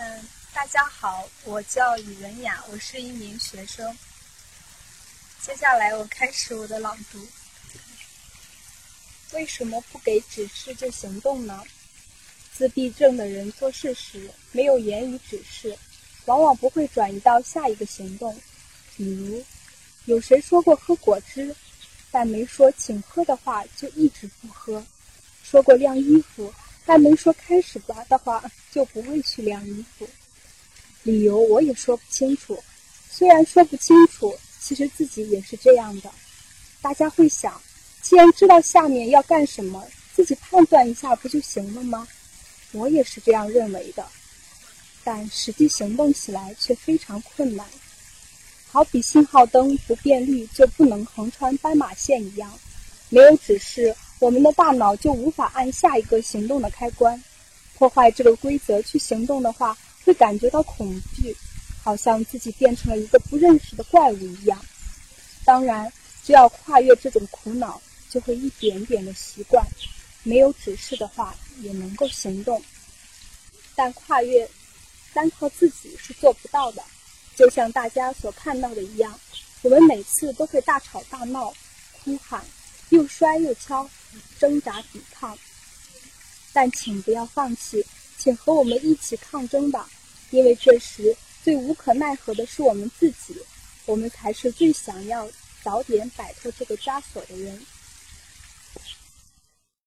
[0.00, 3.98] 嗯，大家好，我叫李文雅，我是一名学生。
[5.42, 7.26] 接下来我开始我的朗读。
[9.32, 11.64] 为什么不给指示就行动呢？
[12.54, 15.76] 自闭症的人做事时没有言语指示，
[16.26, 18.40] 往往不会转移到下一个行动。
[18.96, 19.44] 比如，
[20.04, 21.52] 有谁说过喝果汁，
[22.12, 24.80] 但没说请喝的话就一直不喝；
[25.42, 26.54] 说过晾衣服。
[26.88, 28.42] 但没说开始吧的话，
[28.72, 30.08] 就不会去晾衣服。
[31.02, 32.58] 理由我也说不清楚。
[33.10, 36.10] 虽然说不清楚，其实自己也是这样的。
[36.80, 37.60] 大家会想，
[38.00, 42.08] 既然知道下面要干什么，自己判断一下不就行了吗？
[42.72, 44.06] 我也是这样认为的。
[45.04, 47.66] 但实际行动起来却非常困难。
[48.70, 52.58] 好比信号灯不变绿就不能横穿斑马线一样，
[53.10, 53.94] 没有指示。
[54.20, 57.22] 我们的大脑就无法按下一个行动的开关，
[57.76, 61.36] 破坏这个规则去行动的话，会感觉到恐惧，
[61.84, 64.60] 好像自己变成了一个不认识的怪物一样。
[65.44, 65.92] 当然，
[66.24, 69.64] 只要跨越这种苦恼，就会一点点的习惯。
[70.24, 72.60] 没有指示的话，也能够行动。
[73.76, 74.50] 但跨越
[75.14, 76.82] 单靠自己是做不到的，
[77.36, 79.18] 就像大家所看到的一样，
[79.62, 81.54] 我们每次都会大吵大闹、
[82.02, 82.44] 哭喊。
[82.90, 83.88] 又摔又敲，
[84.38, 85.38] 挣扎抵抗，
[86.52, 87.84] 但请不要放弃，
[88.16, 89.88] 请和我们一起抗争吧！
[90.30, 93.36] 因为这时最无可奈何的是我们自己，
[93.86, 95.30] 我们才是最想要
[95.62, 97.60] 早点摆脱这个枷锁的人。